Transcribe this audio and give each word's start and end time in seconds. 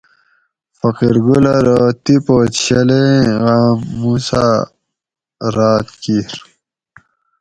فقیرگل 0.79 1.45
ارو 1.57 1.79
تی 2.03 2.15
پت 2.25 2.51
شلیٔیں 2.63 3.21
غام 3.43 3.77
موسیٰ 4.01 4.53
ھہ 4.63 4.65
راۤت 5.55 5.87
کیر 6.01 6.33